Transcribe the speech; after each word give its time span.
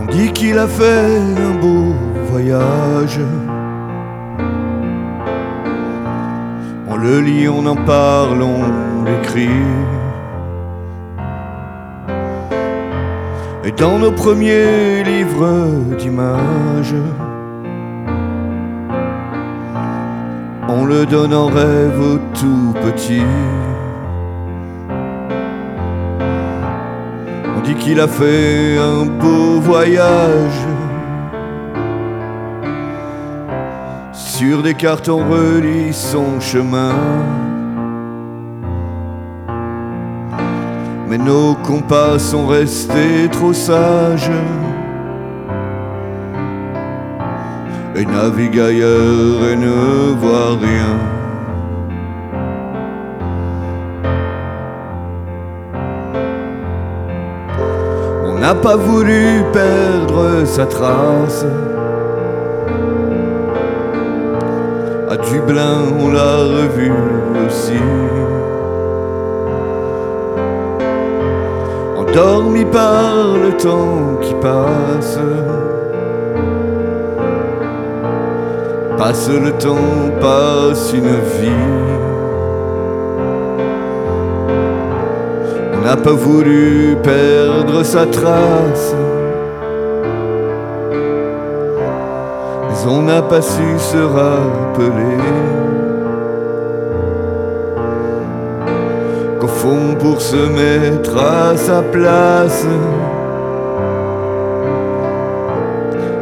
On 0.00 0.04
dit 0.06 0.32
qu'il 0.32 0.58
a 0.58 0.66
fait 0.66 1.20
un 1.48 1.54
beau 1.60 1.94
voyage. 2.30 3.20
On 6.88 6.96
le 6.96 7.20
lit, 7.20 7.48
on 7.48 7.64
en 7.66 7.76
parle, 7.76 8.42
on 8.42 9.04
l'écrit. 9.04 9.48
Et 13.64 13.72
dans 13.72 13.98
nos 13.98 14.10
premiers 14.12 15.04
livres 15.04 15.96
d'images, 15.98 16.96
on 20.68 20.84
le 20.84 21.06
donne 21.06 21.34
en 21.34 21.46
rêve 21.46 22.00
au 22.00 22.18
tout 22.34 22.74
petit. 22.82 23.22
Dit 27.64 27.74
qu'il 27.74 28.00
a 28.00 28.08
fait 28.08 28.78
un 28.78 29.04
beau 29.06 29.60
voyage. 29.60 30.66
Sur 34.12 34.62
des 34.62 34.74
cartes 34.74 35.08
on 35.08 35.28
relie 35.28 35.92
son 35.92 36.40
chemin. 36.40 36.94
Mais 41.08 41.18
nos 41.18 41.54
compas 41.54 42.18
sont 42.18 42.46
restés 42.46 43.28
trop 43.30 43.52
sages. 43.52 44.30
Et 47.94 48.06
navigue 48.06 48.58
ailleurs 48.58 49.44
et 49.50 49.56
ne 49.56 50.14
voit 50.14 50.56
rien. 50.58 51.11
N'a 58.42 58.56
pas 58.56 58.74
voulu 58.74 59.44
perdre 59.52 60.44
sa 60.44 60.66
trace. 60.66 61.46
À 65.08 65.16
Dublin, 65.16 65.78
on 66.00 66.10
l'a 66.10 66.38
revu 66.56 66.92
aussi. 67.46 67.84
Endormi 71.96 72.64
par 72.64 73.36
le 73.44 73.52
temps 73.56 74.18
qui 74.20 74.34
passe. 74.34 75.18
Passe 78.98 79.30
le 79.30 79.52
temps, 79.52 80.10
passe 80.20 80.92
une 80.92 81.14
vie. 81.38 82.01
N'a 85.94 85.98
pas 85.98 86.12
voulu 86.12 86.96
perdre 87.02 87.82
sa 87.82 88.06
trace. 88.06 88.94
Mais 92.70 92.90
on 92.90 93.02
n'a 93.02 93.20
pas 93.20 93.42
su 93.42 93.68
se 93.78 93.98
rappeler 93.98 95.18
qu'au 99.38 99.48
fond 99.48 99.94
pour 99.98 100.22
se 100.22 100.42
mettre 100.60 101.14
à 101.18 101.56
sa 101.56 101.82
place, 101.82 102.66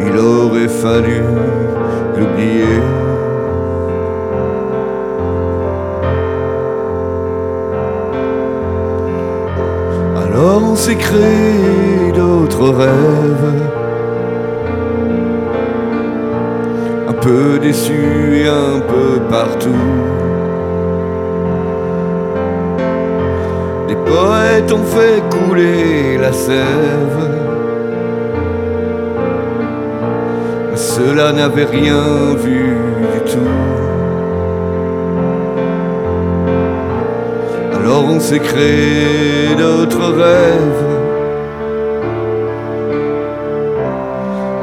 il 0.00 0.18
aurait 0.18 0.74
fallu 0.82 1.22
l'oublier. 2.16 3.01
Alors 10.34 10.62
on 10.64 10.76
s'est 10.76 10.96
créé 10.96 12.10
d'autres 12.14 12.70
rêves, 12.70 13.52
un 17.06 17.12
peu 17.12 17.58
déçus 17.58 18.38
et 18.42 18.48
un 18.48 18.80
peu 18.80 19.20
partout. 19.28 19.68
Les 23.88 23.94
poètes 23.94 24.72
ont 24.72 24.84
fait 24.84 25.22
couler 25.36 26.16
la 26.16 26.32
sève. 26.32 27.22
Mais 30.70 30.76
cela 30.78 31.32
n'avait 31.32 31.66
rien 31.66 32.34
vu 32.42 32.74
du 33.12 33.30
tout. 33.30 33.91
Créé 38.38 39.54
d'autres 39.58 40.10
rêves, 40.10 40.84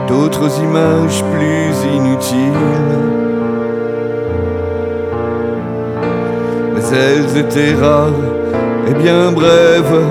d'autres 0.08 0.60
images 0.62 1.24
plus 1.24 1.96
inutiles. 1.96 2.52
Mais 6.74 6.82
elles 6.98 7.38
étaient 7.38 7.76
rares 7.80 8.10
et 8.90 8.94
bien 8.96 9.32
brèves. 9.32 10.04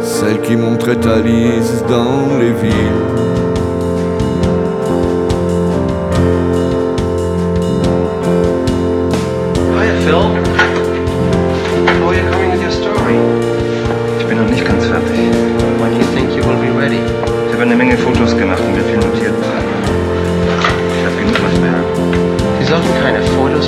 Celles 0.00 0.40
qui 0.42 0.56
montraient 0.56 1.06
Alice 1.06 1.82
dans 1.88 2.38
les 2.38 2.52
villes. 2.52 3.51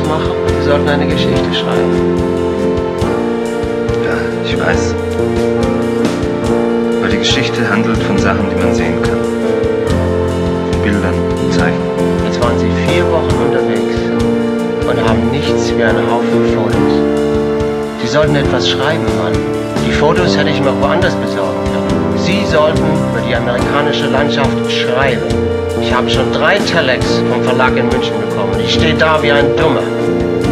Machen, 0.04 0.32
Sie 0.60 0.66
sollten 0.68 0.88
eine 0.88 1.06
Geschichte 1.06 1.52
schreiben. 1.52 1.92
Ja, 4.04 4.16
ich 4.44 4.60
weiß. 4.60 4.94
Weil 7.00 7.10
die 7.10 7.18
Geschichte 7.18 7.68
handelt 7.68 8.02
von 8.02 8.18
Sachen, 8.18 8.48
die 8.50 8.56
man 8.56 8.74
sehen 8.74 9.00
kann. 9.02 9.20
Von 10.72 10.82
Bildern, 10.82 11.14
Zeichen. 11.50 11.80
Jetzt 12.24 12.42
waren 12.42 12.58
Sie 12.58 12.70
vier 12.86 13.04
Wochen 13.10 13.34
unterwegs 13.46 13.96
und 14.88 15.08
haben 15.08 15.30
nichts 15.30 15.72
wie 15.76 15.82
einen 15.82 16.10
Haufen 16.10 16.46
Fotos. 16.54 16.94
Sie 18.00 18.08
sollten 18.08 18.36
etwas 18.36 18.68
schreiben, 18.68 19.04
Mann. 19.22 19.32
Die 19.86 19.92
Fotos 19.92 20.36
hätte 20.36 20.50
ich 20.50 20.60
mir 20.60 20.70
auch 20.70 20.80
woanders 20.80 21.14
besorgen 21.14 21.64
können. 21.64 22.18
Sie 22.18 22.44
sollten 22.46 22.82
über 23.10 23.20
die 23.26 23.34
amerikanische 23.34 24.06
Landschaft 24.06 24.70
schreiben. 24.70 25.53
Ich 25.86 25.92
habe 25.92 26.08
schon 26.08 26.32
drei 26.32 26.56
Telex 26.58 27.04
vom 27.30 27.42
Verlag 27.44 27.76
in 27.76 27.86
München 27.88 28.14
bekommen. 28.18 28.58
Ich 28.58 28.72
stehe 28.72 28.94
da 28.94 29.22
wie 29.22 29.30
ein 29.30 29.54
Dummer. 29.56 29.82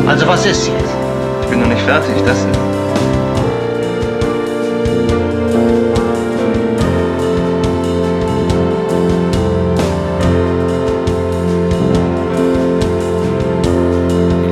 Also 0.07 0.27
was 0.29 0.45
ist 0.45 0.69
jetzt? 0.69 0.95
Ich 1.43 1.49
bin 1.49 1.61
noch 1.61 1.69
nicht 1.69 1.81
fertig, 1.83 2.15
das 2.27 2.39
ist. 2.39 2.47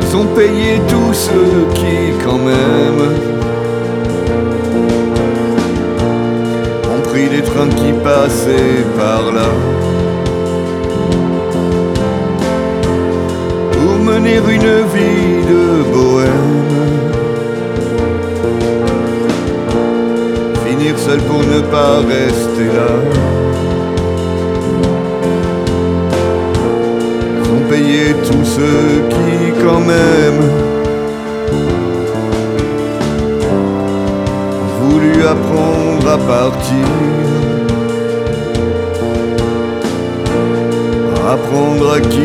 Ils 0.03 0.17
ont 0.17 0.27
payé 0.35 0.81
tous 0.89 1.15
ceux 1.15 1.67
qui, 1.75 2.15
quand 2.25 2.39
même, 2.39 3.01
ont 6.91 7.03
pris 7.11 7.29
des 7.29 7.43
trains 7.43 7.69
qui 7.69 7.93
passaient 8.03 8.85
par 8.97 9.31
là. 9.33 9.51
Mener 14.11 14.37
une 14.37 14.73
vie 14.95 15.45
de 15.53 15.65
bohème. 15.93 16.59
Finir 20.65 20.99
seul 20.99 21.21
pour 21.21 21.43
ne 21.55 21.61
pas 21.75 21.99
rester 22.17 22.67
là. 22.79 22.93
Ils 27.37 27.51
ont 27.57 27.65
payé 27.69 28.15
tous 28.29 28.45
ceux 28.45 28.91
qui, 29.13 29.63
quand 29.65 29.81
même, 29.81 30.41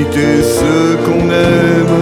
quitter 0.06 0.44
ceux 0.44 0.98
qu'on 1.06 1.30
aime. 1.30 1.96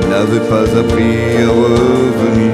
Ils 0.00 0.08
n'avaient 0.08 0.48
pas 0.48 0.62
appris 0.78 1.42
à 1.42 1.48
revenir. 1.48 2.52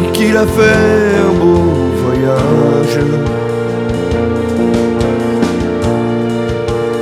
Dit 0.00 0.12
qu'il 0.12 0.36
a 0.36 0.46
fait 0.46 1.16
un 1.28 1.34
beau 1.38 1.62
voyage? 2.04 2.98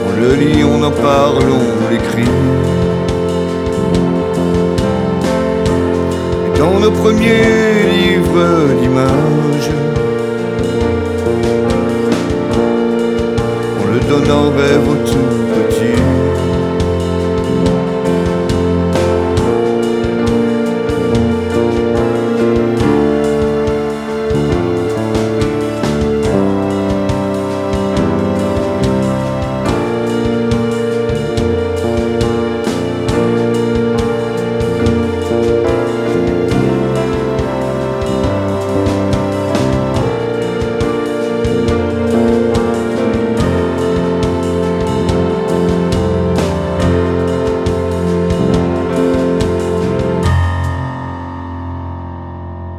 On 0.06 0.20
le 0.20 0.34
lit, 0.34 0.64
on 0.64 0.82
en 0.82 0.90
parle, 0.90 1.44
on 1.50 1.90
l'écrit. 1.90 2.83
Dans 6.58 6.80
nos 6.80 6.90
premiers 6.90 7.90
livres 7.92 8.68
d'images, 8.80 9.70
on 13.80 13.92
le 13.92 14.00
donne 14.08 14.30
en 14.30 14.50
rêve 14.50 14.88
au 14.88 15.43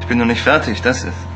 Ich 0.06 0.10
bin 0.10 0.20
noch 0.20 0.28
nicht 0.28 0.44
fertig, 0.44 0.84
das 0.84 1.04
ist. 1.04 1.35